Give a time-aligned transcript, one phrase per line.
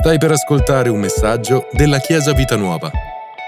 [0.00, 2.90] Stai per ascoltare un messaggio della Chiesa Vita Nuova.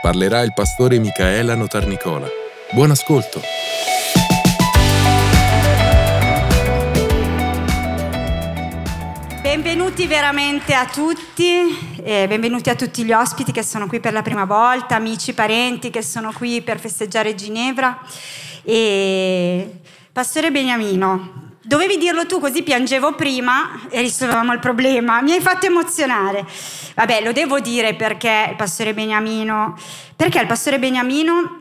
[0.03, 2.27] Parlerà il pastore Micaela Notarnicola.
[2.73, 3.41] Buon ascolto.
[9.41, 14.21] Benvenuti veramente a tutti, eh, benvenuti a tutti gli ospiti che sono qui per la
[14.21, 17.99] prima volta, amici, parenti che sono qui per festeggiare Ginevra.
[18.63, 19.81] E
[20.13, 25.23] Pastore Beniamino, Dovevi dirlo tu così piangevo prima e risolvevamo il problema.
[25.23, 26.45] Mi hai fatto emozionare.
[26.97, 29.79] Vabbè, lo devo dire perché il pastore Beniamino,
[30.17, 31.61] perché il pastore Beniamino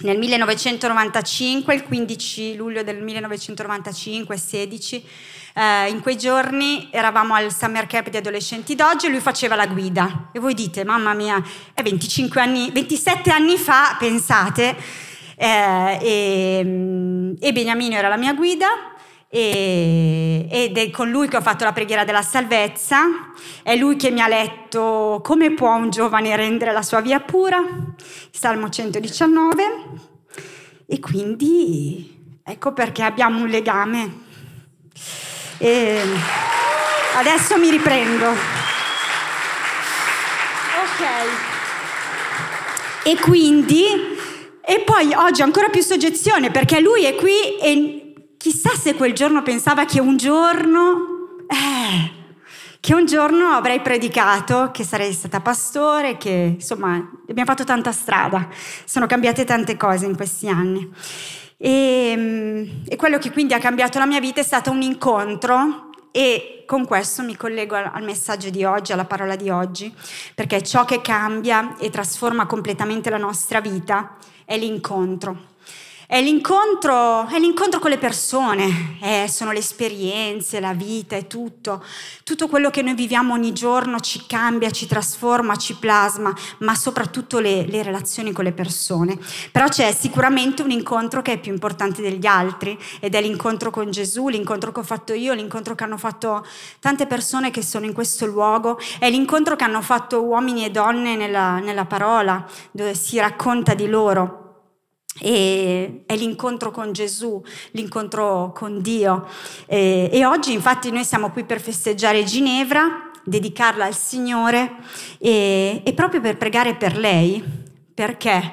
[0.00, 5.04] nel 1995, il 15 luglio del 1995, 16,
[5.54, 9.66] eh, in quei giorni eravamo al Summer Camp di adolescenti d'oggi e lui faceva la
[9.66, 10.28] guida.
[10.32, 14.76] E voi dite, mamma mia, è 25 anni, 27 anni fa, pensate,
[15.34, 18.96] eh, e, e Beniamino era la mia guida
[19.30, 23.02] e, ed è con lui che ho fatto la preghiera della salvezza,
[23.62, 27.62] è lui che mi ha letto come può un giovane rendere la sua via pura,
[28.30, 29.64] Salmo 119,
[30.86, 34.26] e quindi ecco perché abbiamo un legame.
[35.58, 36.02] E
[37.16, 38.30] adesso mi riprendo.
[40.80, 41.06] Ok.
[43.04, 43.84] E quindi,
[44.64, 48.07] e poi oggi ancora più soggezione perché lui è qui e
[48.48, 52.10] chissà se quel giorno pensava che un giorno, eh,
[52.80, 56.94] che un giorno avrei predicato, che sarei stata pastore, che insomma
[57.28, 58.48] abbiamo fatto tanta strada,
[58.86, 60.90] sono cambiate tante cose in questi anni.
[61.58, 66.64] E, e quello che quindi ha cambiato la mia vita è stato un incontro e
[66.66, 69.94] con questo mi collego al messaggio di oggi, alla parola di oggi,
[70.34, 75.56] perché ciò che cambia e trasforma completamente la nostra vita è l'incontro.
[76.10, 81.84] È l'incontro, è l'incontro con le persone, eh, sono le esperienze, la vita, è tutto.
[82.24, 87.40] Tutto quello che noi viviamo ogni giorno ci cambia, ci trasforma, ci plasma, ma soprattutto
[87.40, 89.18] le, le relazioni con le persone.
[89.52, 93.90] Però c'è sicuramente un incontro che è più importante degli altri ed è l'incontro con
[93.90, 96.42] Gesù, l'incontro che ho fatto io, l'incontro che hanno fatto
[96.80, 101.16] tante persone che sono in questo luogo, è l'incontro che hanno fatto uomini e donne
[101.16, 104.46] nella, nella parola, dove si racconta di loro
[105.20, 107.42] e è l'incontro con Gesù,
[107.72, 109.26] l'incontro con Dio.
[109.66, 114.76] E, e, oggi infatti noi siamo qui per festeggiare Ginevra, dedicarla al Signore
[115.18, 117.42] e, e proprio per pregare per lei.
[117.94, 118.52] Perché?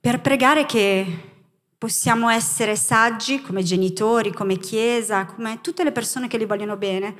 [0.00, 1.28] Per pregare che
[1.80, 7.14] possiamo essere saggi come genitori, come Chiesa, come tutte le persone che li vogliono bene,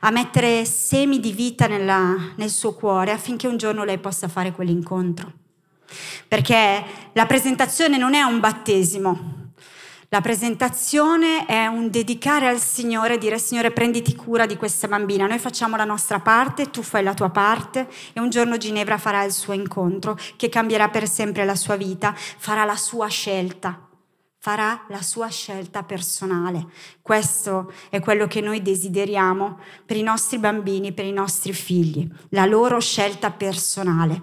[0.00, 4.52] a mettere semi di vita nella, nel suo cuore affinché un giorno lei possa fare
[4.52, 5.43] quell'incontro.
[6.28, 9.34] Perché la presentazione non è un battesimo,
[10.14, 15.40] la presentazione è un dedicare al Signore, dire Signore prenditi cura di questa bambina, noi
[15.40, 19.32] facciamo la nostra parte, tu fai la tua parte e un giorno Ginevra farà il
[19.32, 23.88] suo incontro che cambierà per sempre la sua vita, farà la sua scelta,
[24.38, 26.66] farà la sua scelta personale.
[27.02, 32.44] Questo è quello che noi desideriamo per i nostri bambini, per i nostri figli, la
[32.44, 34.22] loro scelta personale.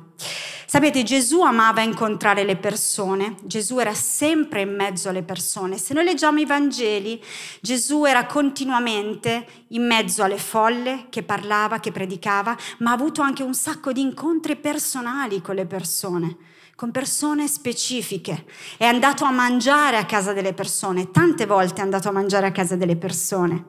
[0.72, 5.78] Sapete, Gesù amava incontrare le persone, Gesù era sempre in mezzo alle persone.
[5.78, 7.22] Se noi leggiamo i Vangeli,
[7.59, 13.44] Gesù era continuamente in mezzo alle folle che parlava, che predicava, ma ha avuto anche
[13.44, 16.38] un sacco di incontri personali con le persone
[16.74, 18.46] con persone specifiche.
[18.76, 22.52] È andato a mangiare a casa delle persone, tante volte è andato a mangiare a
[22.52, 23.66] casa delle persone.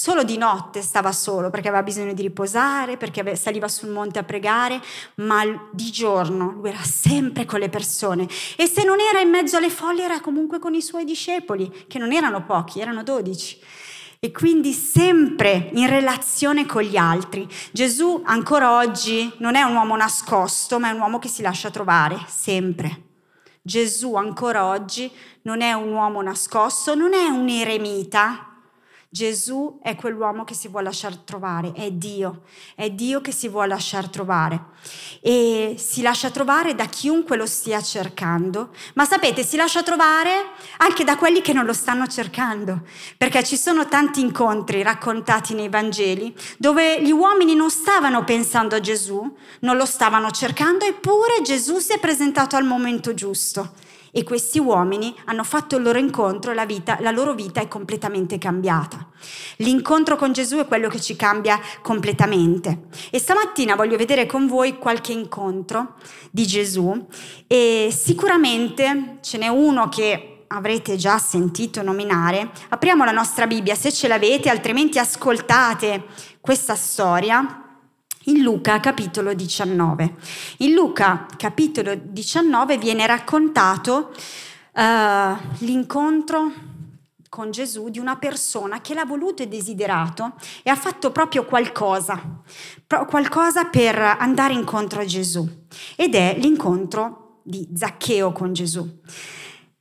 [0.00, 4.22] Solo di notte stava solo perché aveva bisogno di riposare, perché saliva sul monte a
[4.22, 4.80] pregare,
[5.16, 5.42] ma
[5.72, 9.70] di giorno lui era sempre con le persone e se non era in mezzo alle
[9.70, 13.58] folle era comunque con i suoi discepoli, che non erano pochi, erano dodici.
[14.20, 17.48] E quindi sempre in relazione con gli altri.
[17.72, 21.70] Gesù ancora oggi non è un uomo nascosto, ma è un uomo che si lascia
[21.70, 23.06] trovare, sempre.
[23.62, 25.10] Gesù ancora oggi
[25.42, 28.47] non è un uomo nascosto, non è un eremita,
[29.10, 32.42] Gesù è quell'uomo che si vuole lasciare trovare, è Dio,
[32.74, 34.62] è Dio che si vuole lasciare trovare
[35.22, 41.04] e si lascia trovare da chiunque lo stia cercando, ma sapete, si lascia trovare anche
[41.04, 42.82] da quelli che non lo stanno cercando,
[43.16, 48.80] perché ci sono tanti incontri raccontati nei Vangeli dove gli uomini non stavano pensando a
[48.80, 53.86] Gesù, non lo stavano cercando, eppure Gesù si è presentato al momento giusto.
[54.10, 56.66] E questi uomini hanno fatto il loro incontro e la,
[57.00, 59.06] la loro vita è completamente cambiata.
[59.56, 62.86] L'incontro con Gesù è quello che ci cambia completamente.
[63.10, 65.94] E stamattina voglio vedere con voi qualche incontro
[66.30, 67.06] di Gesù
[67.46, 72.50] e sicuramente ce n'è uno che avrete già sentito nominare.
[72.68, 76.06] Apriamo la nostra Bibbia se ce l'avete, altrimenti ascoltate
[76.40, 77.67] questa storia
[78.28, 80.14] in Luca capitolo 19.
[80.58, 84.12] In Luca capitolo 19 viene raccontato
[84.72, 86.52] uh, l'incontro
[87.28, 92.42] con Gesù di una persona che l'ha voluto e desiderato e ha fatto proprio qualcosa,
[93.06, 95.46] qualcosa per andare incontro a Gesù.
[95.96, 98.86] Ed è l'incontro di Zaccheo con Gesù.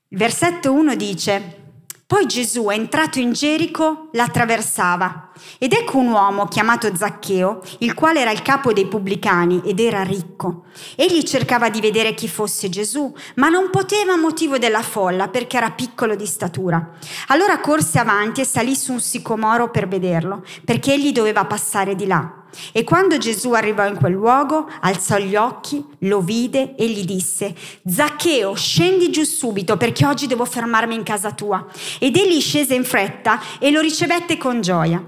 [0.10, 1.67] Versetto 1 dice,
[2.08, 8.32] poi Gesù, entrato in Gerico, l'attraversava ed ecco un uomo chiamato Zaccheo, il quale era
[8.32, 10.64] il capo dei pubblicani ed era ricco.
[10.96, 15.58] Egli cercava di vedere chi fosse Gesù, ma non poteva a motivo della folla perché
[15.58, 16.92] era piccolo di statura.
[17.28, 22.08] Allora corse avanti e salì su un sicomoro per vederlo, perché egli doveva passare di
[22.08, 22.46] là.
[22.72, 27.56] E quando Gesù arrivò in quel luogo, alzò gli occhi, lo vide e gli disse,
[27.86, 31.66] Zaccheo, scendi giù subito perché oggi devo fermarmi in casa tua.
[32.00, 35.04] Ed egli scese in fretta e lo ricevette con gioia.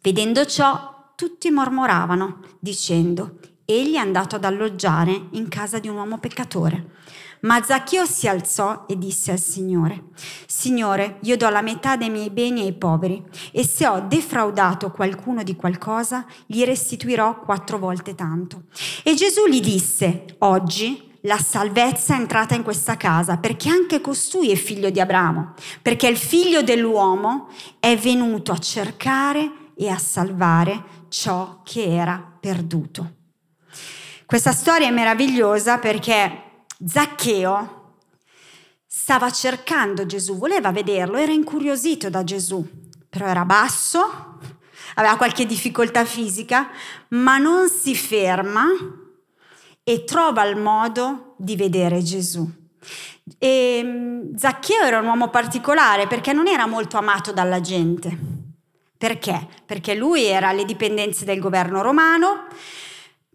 [0.00, 6.18] Vedendo ciò, tutti mormoravano, dicendo, egli è andato ad alloggiare in casa di un uomo
[6.18, 6.96] peccatore.
[7.40, 10.04] Ma Zaccheo si alzò e disse al Signore,
[10.46, 15.42] Signore, io do la metà dei miei beni ai poveri e se ho defraudato qualcuno
[15.42, 18.64] di qualcosa, gli restituirò quattro volte tanto.
[19.04, 24.50] E Gesù gli disse, oggi la salvezza è entrata in questa casa perché anche costui
[24.50, 27.48] è figlio di Abramo, perché il figlio dell'uomo
[27.78, 33.14] è venuto a cercare e a salvare ciò che era perduto.
[34.26, 36.47] Questa storia è meravigliosa perché
[36.86, 37.76] Zaccheo
[38.86, 42.66] stava cercando Gesù, voleva vederlo, era incuriosito da Gesù,
[43.08, 44.38] però era basso,
[44.94, 46.70] aveva qualche difficoltà fisica,
[47.08, 48.66] ma non si ferma
[49.82, 52.48] e trova il modo di vedere Gesù.
[53.38, 58.16] E mm, Zaccheo era un uomo particolare perché non era molto amato dalla gente.
[58.96, 59.46] Perché?
[59.64, 62.46] Perché lui era alle dipendenze del governo romano,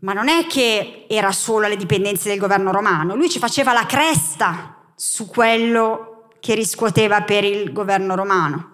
[0.04, 3.86] ma non è che era solo alle dipendenze del governo romano, lui ci faceva la
[3.86, 8.72] cresta su quello che riscuoteva per il governo romano.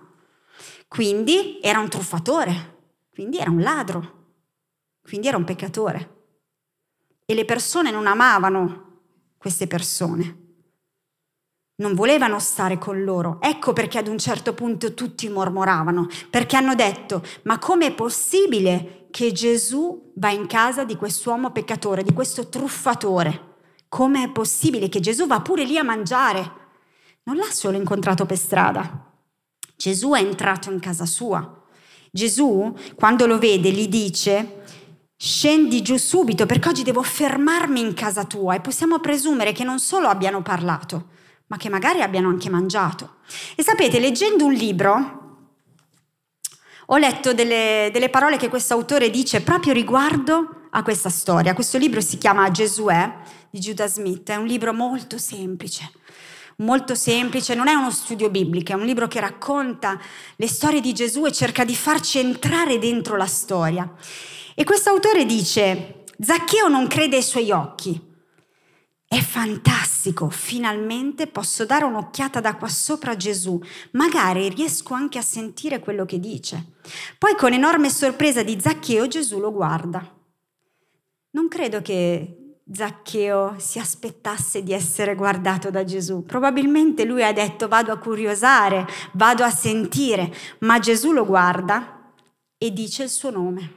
[0.88, 2.78] Quindi era un truffatore,
[3.14, 4.18] quindi era un ladro,
[5.04, 6.18] quindi era un peccatore.
[7.26, 9.02] E le persone non amavano
[9.38, 10.39] queste persone,
[11.80, 13.40] non volevano stare con loro.
[13.42, 19.32] Ecco perché ad un certo punto tutti mormoravano, perché hanno detto, ma com'è possibile che
[19.32, 23.48] Gesù va in casa di quest'uomo peccatore, di questo truffatore.
[23.88, 26.58] Come è possibile che Gesù va pure lì a mangiare?
[27.24, 29.08] Non l'ha solo incontrato per strada.
[29.76, 31.58] Gesù è entrato in casa sua.
[32.12, 34.64] Gesù, quando lo vede, gli dice,
[35.16, 39.80] scendi giù subito perché oggi devo fermarmi in casa tua e possiamo presumere che non
[39.80, 41.08] solo abbiano parlato,
[41.50, 43.18] ma che magari abbiano anche mangiato.
[43.56, 45.18] E sapete, leggendo un libro,
[46.86, 51.54] ho letto delle, delle parole che questo autore dice proprio riguardo a questa storia.
[51.54, 53.18] Questo libro si chiama Gesuè
[53.50, 55.92] di Judah Smith, è un libro molto semplice
[56.60, 59.98] molto semplice, non è uno studio biblico, è un libro che racconta
[60.36, 63.90] le storie di Gesù e cerca di farci entrare dentro la storia.
[64.56, 68.09] E questo autore dice, Zaccheo non crede ai suoi occhi,
[69.10, 73.60] è fantastico, finalmente posso dare un'occhiata da qua sopra a Gesù,
[73.94, 76.74] magari riesco anche a sentire quello che dice.
[77.18, 80.08] Poi con enorme sorpresa di Zaccheo Gesù lo guarda.
[81.32, 86.24] Non credo che Zaccheo si aspettasse di essere guardato da Gesù.
[86.24, 92.14] Probabilmente lui ha detto vado a curiosare, vado a sentire, ma Gesù lo guarda
[92.60, 93.74] e dice il suo nome.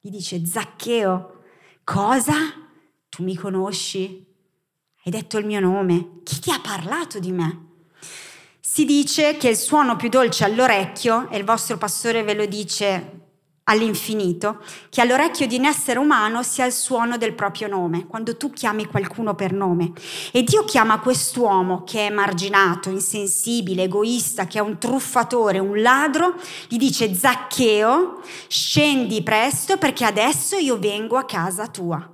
[0.00, 1.44] Gli dice Zaccheo,
[1.84, 2.34] cosa?
[3.08, 4.23] Tu mi conosci?
[5.06, 7.66] Hai detto il mio nome, chi ti ha parlato di me?
[8.58, 13.20] Si dice che il suono più dolce all'orecchio, e il vostro pastore ve lo dice
[13.64, 18.50] all'infinito, che all'orecchio di un essere umano sia il suono del proprio nome, quando tu
[18.50, 19.92] chiami qualcuno per nome.
[20.32, 26.34] E Dio chiama quest'uomo che è marginato, insensibile, egoista, che è un truffatore, un ladro,
[26.66, 32.08] gli dice Zaccheo, scendi presto perché adesso io vengo a casa tua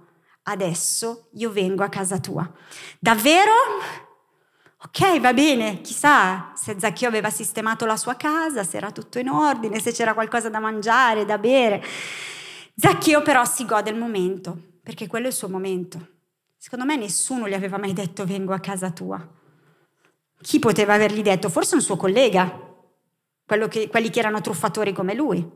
[0.51, 2.51] adesso io vengo a casa tua.
[2.99, 3.53] Davvero?
[4.83, 9.29] Ok, va bene, chissà se Zaccheo aveva sistemato la sua casa, se era tutto in
[9.29, 11.85] ordine, se c'era qualcosa da mangiare, da bere.
[12.75, 16.09] Zaccheo però si gode il momento, perché quello è il suo momento.
[16.57, 19.27] Secondo me nessuno gli aveva mai detto vengo a casa tua.
[20.41, 21.51] Chi poteva avergli detto?
[21.51, 22.51] Forse un suo collega,
[23.69, 25.47] che, quelli che erano truffatori come lui.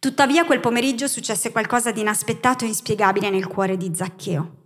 [0.00, 4.56] Tuttavia quel pomeriggio successe qualcosa di inaspettato e inspiegabile nel cuore di Zaccheo.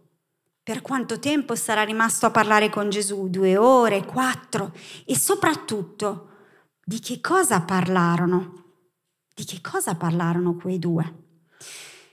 [0.62, 3.28] Per quanto tempo sarà rimasto a parlare con Gesù?
[3.28, 4.72] Due ore, quattro?
[5.04, 6.28] E soprattutto,
[6.84, 8.62] di che cosa parlarono?
[9.34, 11.14] Di che cosa parlarono quei due?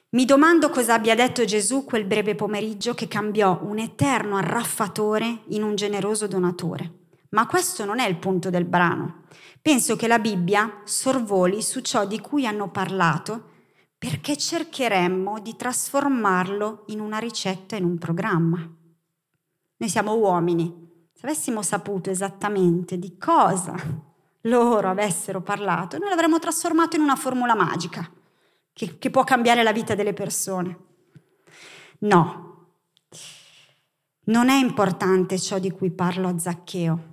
[0.09, 5.61] Mi domando cosa abbia detto Gesù quel breve pomeriggio che cambiò un eterno arraffatore in
[5.61, 7.00] un generoso donatore.
[7.31, 9.23] Ma questo non è il punto del brano.
[9.61, 13.49] Penso che la Bibbia sorvoli su ciò di cui hanno parlato
[13.97, 18.57] perché cercheremmo di trasformarlo in una ricetta, in un programma.
[18.57, 20.89] Noi siamo uomini.
[21.13, 23.75] Se avessimo saputo esattamente di cosa
[24.45, 28.09] loro avessero parlato, noi l'avremmo trasformato in una formula magica
[28.73, 30.77] che, che può cambiare la vita delle persone.
[31.99, 32.73] No,
[34.25, 37.10] non è importante ciò di cui parlo a Zaccheo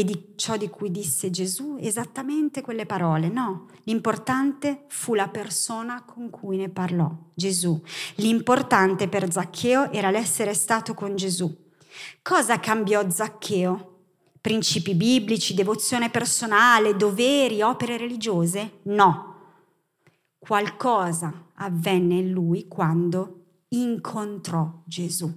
[0.00, 6.02] e di ciò di cui disse Gesù esattamente quelle parole, no, l'importante fu la persona
[6.04, 7.78] con cui ne parlò, Gesù.
[8.16, 11.54] L'importante per Zaccheo era l'essere stato con Gesù.
[12.22, 13.88] Cosa cambiò Zaccheo?
[14.40, 18.78] Principi biblici, devozione personale, doveri, opere religiose?
[18.84, 19.34] No.
[20.38, 25.30] Qualcosa avvenne in lui quando incontrò Gesù.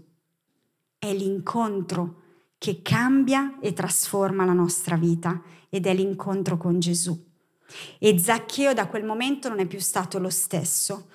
[0.98, 2.22] È l'incontro
[2.64, 7.22] che cambia e trasforma la nostra vita ed è l'incontro con Gesù.
[8.00, 11.10] E Zaccheo da quel momento non è più stato lo stesso.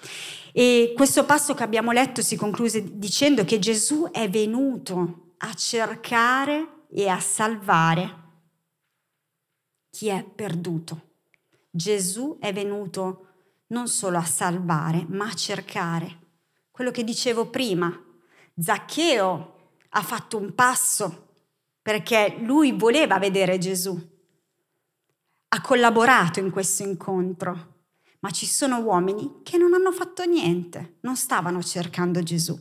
[0.52, 6.84] E questo passo che abbiamo letto si concluse dicendo che Gesù è venuto a cercare
[6.90, 8.16] e a salvare
[9.88, 11.12] chi è perduto.
[11.70, 13.26] Gesù è venuto
[13.68, 16.18] non solo a salvare, ma a cercare.
[16.70, 17.90] Quello che dicevo prima,
[18.54, 21.22] Zaccheo ha fatto un passo
[21.88, 23.98] perché lui voleva vedere Gesù.
[25.48, 27.76] Ha collaborato in questo incontro,
[28.18, 32.54] ma ci sono uomini che non hanno fatto niente, non stavano cercando Gesù.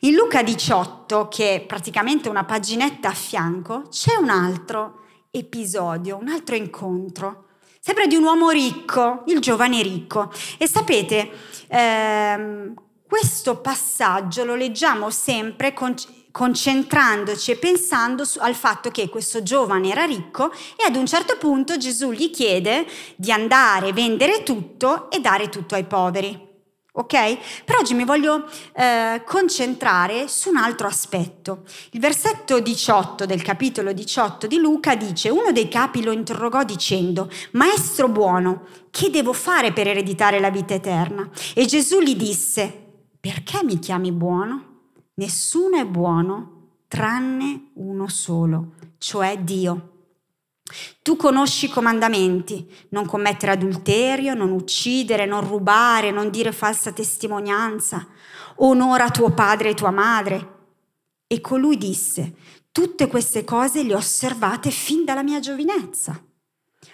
[0.00, 6.26] In Luca 18, che è praticamente una paginetta a fianco, c'è un altro episodio, un
[6.26, 10.32] altro incontro, sempre di un uomo ricco, il giovane ricco.
[10.58, 11.30] E sapete,
[11.68, 12.74] ehm,
[13.06, 15.94] questo passaggio lo leggiamo sempre con,
[16.38, 21.36] concentrandoci e pensando su, al fatto che questo giovane era ricco e ad un certo
[21.36, 26.46] punto Gesù gli chiede di andare, vendere tutto e dare tutto ai poveri.
[26.92, 27.64] Ok?
[27.64, 31.64] Per oggi mi voglio eh, concentrare su un altro aspetto.
[31.90, 37.28] Il versetto 18 del capitolo 18 di Luca dice, uno dei capi lo interrogò dicendo,
[37.52, 41.28] Maestro buono, che devo fare per ereditare la vita eterna?
[41.52, 42.86] E Gesù gli disse,
[43.18, 44.67] perché mi chiami buono?
[45.18, 49.94] Nessuno è buono tranne uno solo, cioè Dio.
[51.02, 58.06] Tu conosci i comandamenti, non commettere adulterio, non uccidere, non rubare, non dire falsa testimonianza,
[58.56, 60.56] onora tuo padre e tua madre.
[61.26, 62.34] E colui disse,
[62.70, 66.22] tutte queste cose le ho osservate fin dalla mia giovinezza.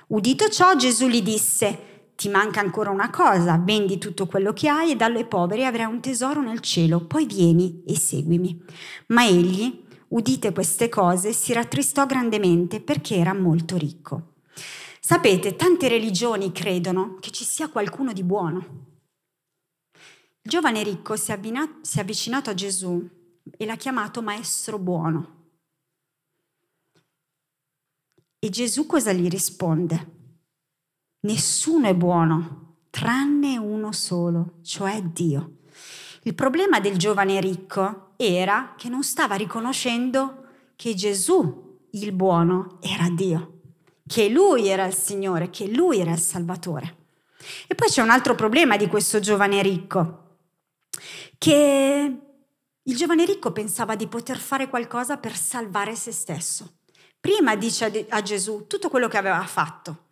[0.08, 4.92] Udito ciò, Gesù gli disse, ti manca ancora una cosa, vendi tutto quello che hai
[4.92, 8.62] e dallo ai poveri avrai un tesoro nel cielo, poi vieni e seguimi.
[9.08, 14.34] Ma egli, udite queste cose, si rattristò grandemente perché era molto ricco.
[15.00, 18.92] Sapete, tante religioni credono che ci sia qualcuno di buono.
[20.40, 23.06] Il giovane ricco si è avvicinato a Gesù
[23.56, 25.42] e l'ha chiamato maestro buono.
[28.38, 30.13] E Gesù cosa gli risponde?
[31.24, 35.60] Nessuno è buono, tranne uno solo, cioè Dio.
[36.24, 40.44] Il problema del giovane ricco era che non stava riconoscendo
[40.76, 43.60] che Gesù, il buono, era Dio,
[44.06, 46.96] che lui era il Signore, che lui era il Salvatore.
[47.68, 50.36] E poi c'è un altro problema di questo giovane ricco,
[51.38, 52.18] che
[52.82, 56.80] il giovane ricco pensava di poter fare qualcosa per salvare se stesso.
[57.18, 60.04] Prima dice a Gesù tutto quello che aveva fatto,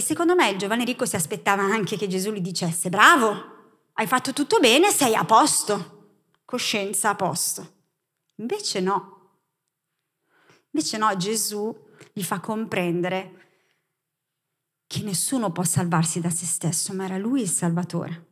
[0.00, 4.06] e secondo me il giovane ricco si aspettava anche che Gesù gli dicesse, bravo, hai
[4.06, 7.72] fatto tutto bene, sei a posto, coscienza a posto.
[8.36, 9.40] Invece no.
[10.70, 11.76] Invece no, Gesù
[12.14, 13.48] gli fa comprendere
[14.86, 18.28] che nessuno può salvarsi da se stesso, ma era lui il Salvatore.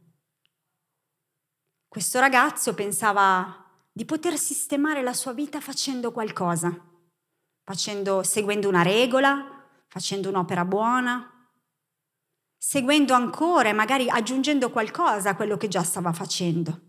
[1.87, 6.75] Questo ragazzo pensava di poter sistemare la sua vita facendo qualcosa,
[7.63, 11.33] facendo, seguendo una regola, facendo un'opera buona,
[12.59, 16.81] seguendo ancora e magari aggiungendo qualcosa a quello che già stava facendo.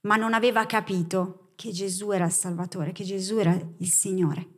[0.00, 4.48] Ma non aveva capito che Gesù era il Salvatore, che Gesù era il Signore.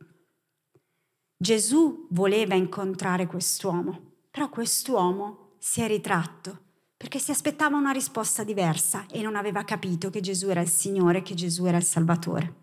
[1.37, 6.65] Gesù voleva incontrare quest'uomo, però quest'uomo si è ritratto
[6.97, 11.21] perché si aspettava una risposta diversa e non aveva capito che Gesù era il Signore,
[11.21, 12.55] che Gesù era il Salvatore.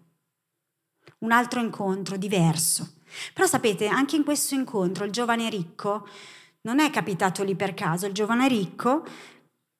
[1.18, 2.94] Un altro incontro diverso.
[3.32, 6.08] Però sapete, anche in questo incontro il giovane ricco
[6.64, 9.04] non è capitato lì per caso, il giovane ricco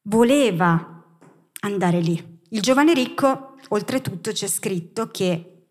[0.08, 1.02] voleva
[1.60, 2.40] andare lì.
[2.50, 5.66] Il giovane ricco, oltretutto, c'è scritto che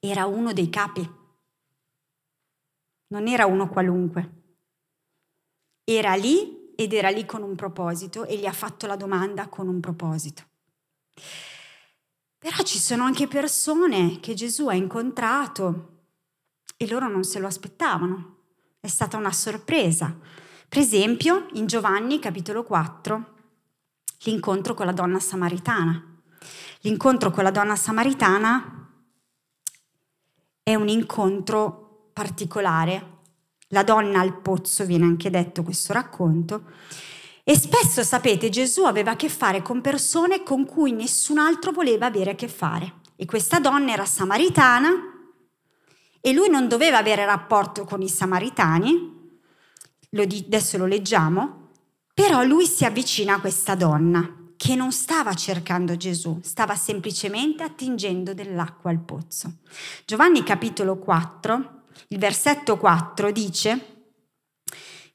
[0.00, 1.08] era uno dei capi,
[3.08, 4.36] non era uno qualunque.
[5.84, 9.68] Era lì ed era lì con un proposito e gli ha fatto la domanda con
[9.68, 10.42] un proposito.
[12.38, 15.96] Però ci sono anche persone che Gesù ha incontrato
[16.76, 18.37] e loro non se lo aspettavano.
[18.80, 20.16] È stata una sorpresa.
[20.68, 23.34] Per esempio, in Giovanni capitolo 4,
[24.20, 26.00] l'incontro con la donna samaritana.
[26.82, 28.88] L'incontro con la donna samaritana
[30.62, 33.16] è un incontro particolare.
[33.68, 36.62] La donna al pozzo, viene anche detto questo racconto,
[37.42, 42.06] e spesso, sapete, Gesù aveva a che fare con persone con cui nessun altro voleva
[42.06, 43.00] avere a che fare.
[43.16, 45.07] E questa donna era samaritana
[46.20, 49.16] e lui non doveva avere rapporto con i samaritani,
[50.10, 51.70] lo di- adesso lo leggiamo,
[52.14, 58.34] però lui si avvicina a questa donna che non stava cercando Gesù, stava semplicemente attingendo
[58.34, 59.58] dell'acqua al pozzo.
[60.04, 63.96] Giovanni capitolo 4, il versetto 4 dice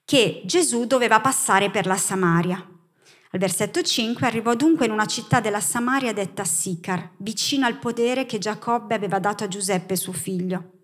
[0.05, 2.55] che Gesù doveva passare per la Samaria.
[2.55, 8.25] Al versetto 5 arrivò dunque in una città della Samaria detta Sicar, vicino al podere
[8.25, 10.82] che Giacobbe aveva dato a Giuseppe suo figlio.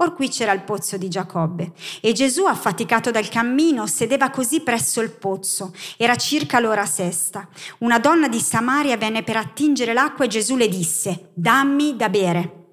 [0.00, 5.00] Or qui c'era il pozzo di Giacobbe e Gesù, affaticato dal cammino, sedeva così presso
[5.00, 5.74] il pozzo.
[5.96, 7.48] Era circa l'ora sesta.
[7.78, 12.66] Una donna di Samaria venne per attingere l'acqua e Gesù le disse, dammi da bere,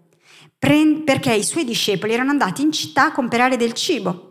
[0.59, 4.24] perché i suoi discepoli erano andati in città a comprare del cibo.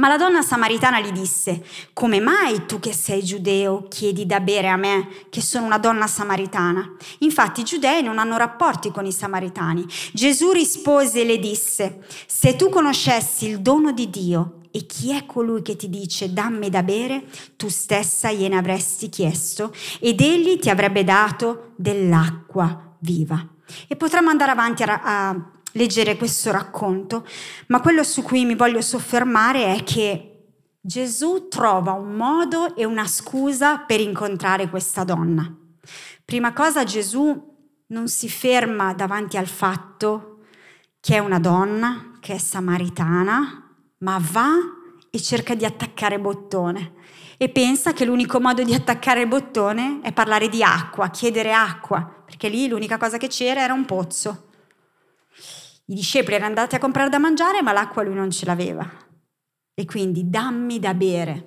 [0.00, 4.70] Ma la donna samaritana gli disse, come mai tu che sei giudeo chiedi da bere
[4.70, 6.96] a me, che sono una donna samaritana?
[7.18, 9.84] Infatti i giudei non hanno rapporti con i samaritani.
[10.14, 15.26] Gesù rispose e le disse, se tu conoscessi il dono di Dio e chi è
[15.26, 17.24] colui che ti dice dammi da bere,
[17.56, 23.46] tu stessa gliene avresti chiesto ed egli ti avrebbe dato dell'acqua viva.
[23.86, 27.26] E potremmo andare avanti a, a leggere questo racconto,
[27.68, 30.26] ma quello su cui mi voglio soffermare è che
[30.80, 35.54] Gesù trova un modo e una scusa per incontrare questa donna.
[36.24, 37.48] Prima cosa Gesù
[37.88, 40.38] non si ferma davanti al fatto
[41.00, 44.54] che è una donna, che è samaritana, ma va
[45.10, 46.92] e cerca di attaccare bottone
[47.42, 52.50] e pensa che l'unico modo di attaccare bottone è parlare di acqua, chiedere acqua, perché
[52.50, 54.49] lì l'unica cosa che c'era era un pozzo.
[55.90, 58.88] I discepoli erano andati a comprare da mangiare, ma l'acqua lui non ce l'aveva.
[59.74, 61.46] E quindi dammi da bere.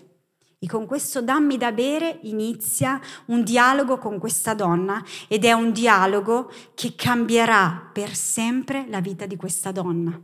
[0.60, 5.72] E con questo dammi da bere inizia un dialogo con questa donna ed è un
[5.72, 10.22] dialogo che cambierà per sempre la vita di questa donna.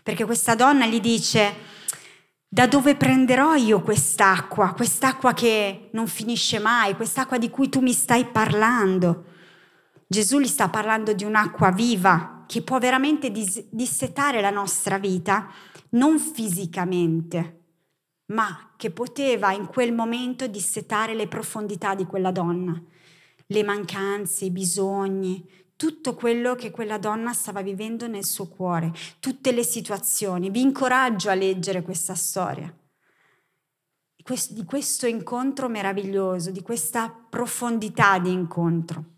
[0.00, 1.54] Perché questa donna gli dice,
[2.46, 7.92] da dove prenderò io quest'acqua, quest'acqua che non finisce mai, quest'acqua di cui tu mi
[7.92, 9.24] stai parlando?
[10.06, 15.50] Gesù gli sta parlando di un'acqua viva, che può veramente dis- dissetare la nostra vita,
[15.90, 17.64] non fisicamente,
[18.26, 22.80] ma che poteva in quel momento dissetare le profondità di quella donna,
[23.46, 29.52] le mancanze, i bisogni, tutto quello che quella donna stava vivendo nel suo cuore, tutte
[29.52, 30.50] le situazioni.
[30.50, 32.74] Vi incoraggio a leggere questa storia
[34.50, 39.15] di questo incontro meraviglioso, di questa profondità di incontro.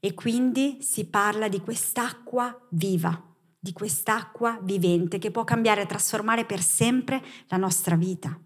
[0.00, 3.20] E quindi si parla di quest'acqua viva,
[3.58, 8.38] di quest'acqua vivente che può cambiare e trasformare per sempre la nostra vita.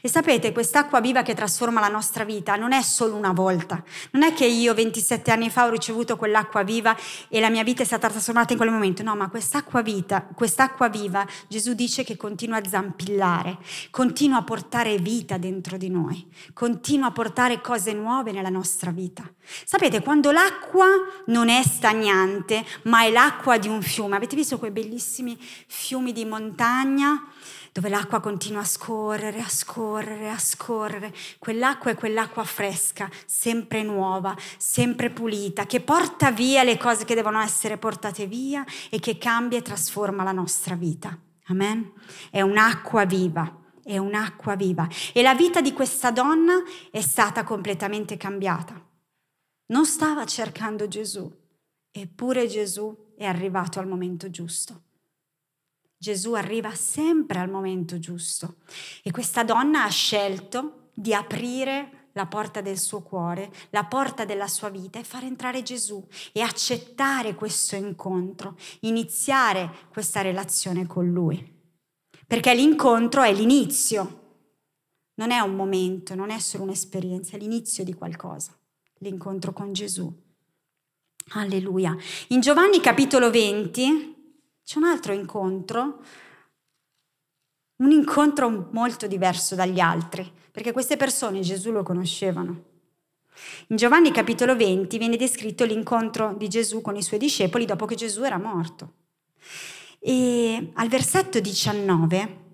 [0.00, 3.82] E sapete, quest'acqua viva che trasforma la nostra vita non è solo una volta.
[4.12, 6.96] Non è che io 27 anni fa ho ricevuto quell'acqua viva
[7.28, 9.02] e la mia vita è stata trasformata in quel momento.
[9.02, 13.58] No, ma quest'acqua, vita, quest'acqua viva, Gesù dice che continua a zampillare,
[13.90, 19.30] continua a portare vita dentro di noi, continua a portare cose nuove nella nostra vita.
[19.64, 20.86] Sapete, quando l'acqua
[21.26, 26.24] non è stagnante, ma è l'acqua di un fiume, avete visto quei bellissimi fiumi di
[26.24, 27.22] montagna?
[27.78, 31.12] dove l'acqua continua a scorrere, a scorrere, a scorrere.
[31.38, 37.40] Quell'acqua è quell'acqua fresca, sempre nuova, sempre pulita, che porta via le cose che devono
[37.40, 41.18] essere portate via e che cambia e trasforma la nostra vita.
[41.48, 41.92] Amen?
[42.30, 44.88] È un'acqua viva, è un'acqua viva.
[45.12, 48.80] E la vita di questa donna è stata completamente cambiata.
[49.66, 51.30] Non stava cercando Gesù,
[51.90, 54.82] eppure Gesù è arrivato al momento giusto.
[55.98, 58.58] Gesù arriva sempre al momento giusto
[59.02, 64.46] e questa donna ha scelto di aprire la porta del suo cuore, la porta della
[64.46, 71.56] sua vita e far entrare Gesù e accettare questo incontro, iniziare questa relazione con Lui.
[72.26, 74.26] Perché l'incontro è l'inizio
[75.18, 78.56] non è un momento, non è solo un'esperienza, è l'inizio di qualcosa,
[78.98, 80.12] l'incontro con Gesù.
[81.30, 81.96] Alleluia.
[82.28, 84.17] In Giovanni capitolo 20
[84.68, 86.02] c'è un altro incontro,
[87.76, 92.64] un incontro molto diverso dagli altri, perché queste persone Gesù lo conoscevano.
[93.68, 97.94] In Giovanni capitolo 20 viene descritto l'incontro di Gesù con i suoi discepoli dopo che
[97.94, 98.92] Gesù era morto.
[99.98, 102.44] E al versetto 19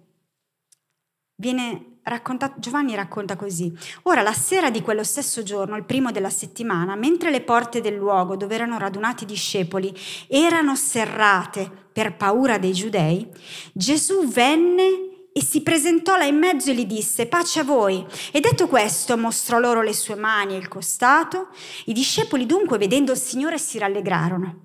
[1.34, 3.72] viene racconta, Giovanni racconta così.
[4.02, 7.94] Ora, la sera di quello stesso giorno, il primo della settimana, mentre le porte del
[7.94, 9.94] luogo dove erano radunati i discepoli
[10.28, 13.28] erano serrate per paura dei giudei,
[13.72, 18.06] Gesù venne e si presentò là in mezzo e gli disse pace a voi.
[18.30, 21.48] E detto questo mostrò loro le sue mani e il costato.
[21.86, 24.60] I discepoli dunque vedendo il Signore si rallegrarono.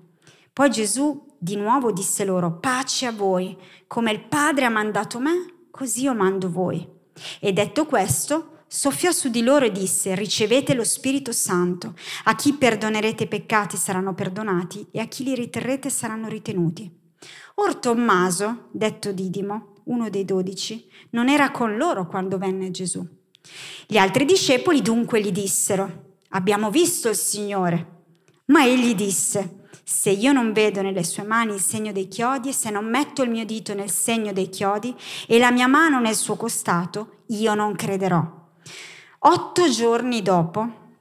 [0.52, 5.66] Poi Gesù di nuovo disse loro pace a voi, come il Padre ha mandato me,
[5.70, 6.98] così io mando voi.
[7.40, 11.94] E detto questo, soffiò su di loro e disse, ricevete lo Spirito Santo,
[12.24, 16.90] a chi perdonerete i peccati saranno perdonati e a chi li riterrete saranno ritenuti.
[17.56, 23.06] Or Tommaso, detto Didimo, uno dei dodici, non era con loro quando venne Gesù.
[23.86, 27.98] Gli altri discepoli dunque gli dissero, abbiamo visto il Signore.
[28.46, 29.59] Ma egli disse,
[29.92, 33.24] se io non vedo nelle sue mani il segno dei chiodi e se non metto
[33.24, 34.94] il mio dito nel segno dei chiodi
[35.26, 38.24] e la mia mano nel suo costato, io non crederò.
[39.18, 40.94] Otto giorni dopo,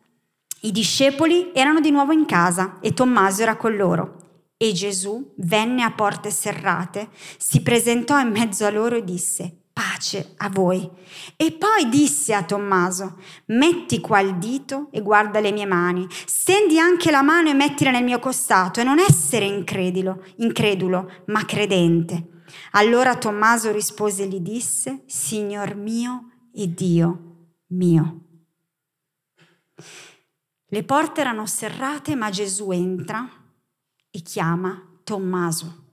[0.62, 4.47] i discepoli erano di nuovo in casa e Tommaso era con loro.
[4.58, 10.33] E Gesù venne a porte serrate, si presentò in mezzo a loro e disse, pace
[10.35, 10.89] a voi.
[11.37, 16.77] E poi disse a Tommaso, metti qua il dito e guarda le mie mani, stendi
[16.77, 22.43] anche la mano e mettila nel mio costato e non essere incredulo, incredulo ma credente.
[22.71, 27.23] Allora Tommaso rispose e gli disse, Signor mio e Dio
[27.67, 28.23] mio.
[30.71, 33.25] Le porte erano serrate, ma Gesù entra
[34.09, 35.85] e chiama Tommaso.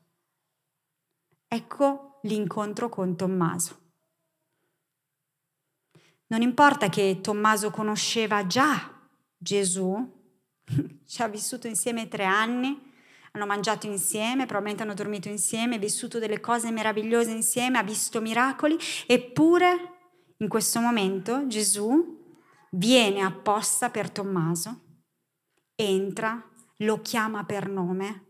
[1.47, 3.85] Ecco l'incontro con Tommaso.
[6.29, 8.93] Non importa che Tommaso conosceva già
[9.37, 9.97] Gesù,
[11.07, 12.93] ci ha vissuto insieme tre anni,
[13.33, 18.77] hanno mangiato insieme, probabilmente hanno dormito insieme, vissuto delle cose meravigliose insieme, ha visto miracoli,
[19.07, 19.93] eppure
[20.39, 22.25] in questo momento Gesù
[22.71, 24.81] viene apposta per Tommaso,
[25.75, 26.43] entra
[26.79, 28.25] lo chiama per nome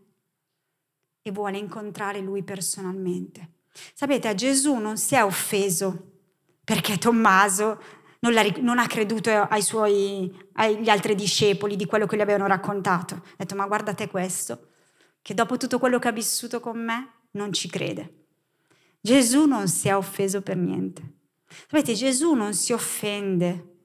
[1.21, 3.55] e vuole incontrare lui personalmente.
[3.93, 6.11] Sapete, a Gesù non si è offeso
[6.63, 7.81] perché Tommaso
[8.19, 13.15] non, non ha creduto ai suoi, agli altri discepoli di quello che gli avevano raccontato.
[13.15, 14.69] Ha detto, ma guardate questo,
[15.21, 18.25] che dopo tutto quello che ha vissuto con me non ci crede.
[18.99, 21.13] Gesù non si è offeso per niente.
[21.47, 23.75] Sapete, Gesù non si offende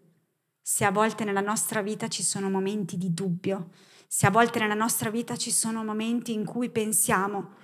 [0.60, 3.70] se a volte nella nostra vita ci sono momenti di dubbio,
[4.06, 7.54] se a volte nella nostra vita ci sono momenti in cui pensiamo,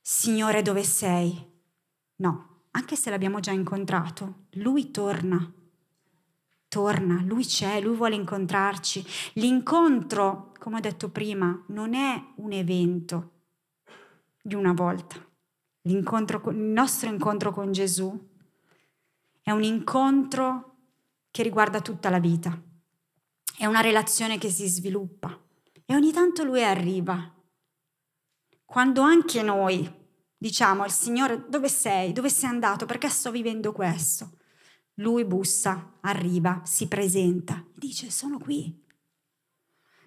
[0.00, 1.51] Signore dove sei?
[2.22, 5.52] No, anche se l'abbiamo già incontrato, Lui torna.
[6.68, 9.04] Torna, Lui c'è, Lui vuole incontrarci.
[9.34, 13.30] L'incontro, come ho detto prima, non è un evento
[14.40, 15.16] di una volta.
[15.82, 15.96] il
[16.54, 18.30] nostro incontro con Gesù
[19.42, 20.76] è un incontro
[21.32, 22.56] che riguarda tutta la vita.
[23.58, 25.36] È una relazione che si sviluppa.
[25.84, 27.34] E ogni tanto lui arriva.
[28.64, 30.00] Quando anche noi
[30.42, 34.38] diciamo al Signore dove sei, dove sei andato, perché sto vivendo questo,
[34.94, 38.76] lui bussa, arriva, si presenta, dice sono qui.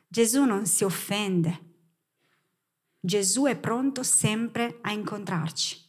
[0.06, 1.62] Gesù non si offende.
[3.00, 5.82] Gesù è pronto sempre a incontrarci,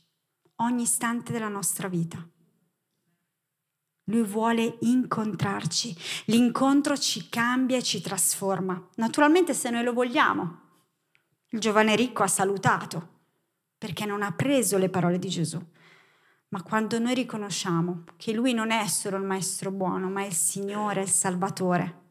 [0.57, 2.25] ogni istante della nostra vita.
[4.05, 5.97] Lui vuole incontrarci.
[6.27, 8.91] L'incontro ci cambia e ci trasforma.
[8.95, 10.61] Naturalmente se noi lo vogliamo.
[11.49, 13.15] Il giovane ricco ha salutato
[13.79, 15.61] perché non ha preso le parole di Gesù.
[16.49, 20.35] Ma quando noi riconosciamo che Lui non è solo il Maestro buono, ma è il
[20.35, 22.05] Signore, il Salvatore,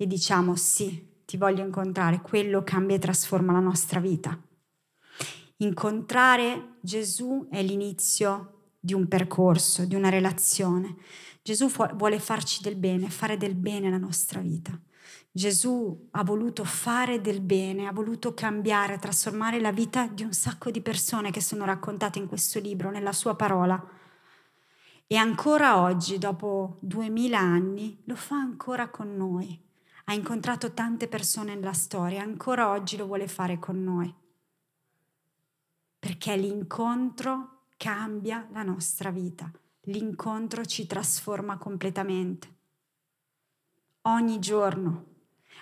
[0.00, 4.40] e diciamo sì, ti voglio incontrare, quello cambia e trasforma la nostra vita.
[5.56, 10.94] Incontrare Gesù è l'inizio di un percorso, di una relazione.
[11.42, 14.80] Gesù vuole farci del bene, fare del bene alla nostra vita.
[15.30, 20.70] Gesù ha voluto fare del bene, ha voluto cambiare, trasformare la vita di un sacco
[20.70, 23.80] di persone che sono raccontate in questo libro, nella sua parola.
[25.06, 29.58] E ancora oggi, dopo duemila anni, lo fa ancora con noi.
[30.04, 34.12] Ha incontrato tante persone nella storia, ancora oggi lo vuole fare con noi.
[35.98, 39.50] Perché l'incontro cambia la nostra vita,
[39.82, 42.56] l'incontro ci trasforma completamente.
[44.02, 45.16] Ogni giorno.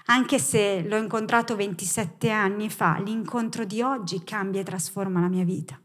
[0.07, 5.45] Anche se l'ho incontrato 27 anni fa, l'incontro di oggi cambia e trasforma la mia
[5.45, 5.81] vita.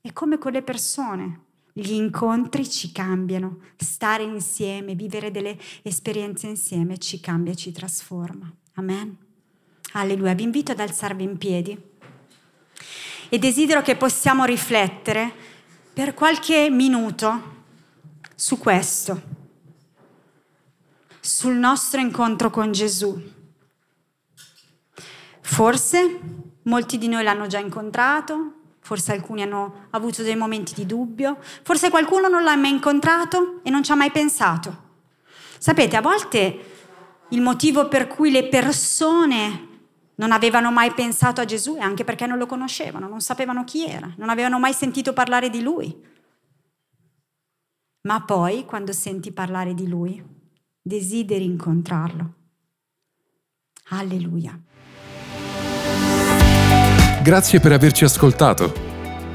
[0.00, 1.40] È come con le persone.
[1.72, 8.50] Gli incontri ci cambiano, stare insieme, vivere delle esperienze insieme ci cambia e ci trasforma.
[8.74, 9.16] Amen.
[9.92, 10.34] Alleluia.
[10.34, 11.78] Vi invito ad alzarvi in piedi
[13.28, 15.32] e desidero che possiamo riflettere
[15.92, 17.54] per qualche minuto
[18.34, 19.35] su questo,
[21.26, 23.20] sul nostro incontro con Gesù.
[25.40, 26.20] Forse
[26.62, 31.90] molti di noi l'hanno già incontrato, forse alcuni hanno avuto dei momenti di dubbio, forse
[31.90, 34.84] qualcuno non l'ha mai incontrato e non ci ha mai pensato.
[35.58, 36.74] Sapete, a volte
[37.30, 39.68] il motivo per cui le persone
[40.14, 43.84] non avevano mai pensato a Gesù è anche perché non lo conoscevano, non sapevano chi
[43.84, 46.14] era, non avevano mai sentito parlare di lui.
[48.02, 50.35] Ma poi, quando senti parlare di lui,
[50.86, 52.34] desideri incontrarlo.
[53.88, 54.56] Alleluia.
[57.24, 58.72] Grazie per averci ascoltato.